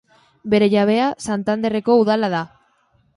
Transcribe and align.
Bere 0.53 0.69
jabea 0.73 1.09
Santanderko 1.25 1.99
Udala 2.05 2.31
da. 2.35 2.41